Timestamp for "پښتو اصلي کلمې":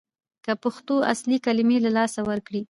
0.63-1.77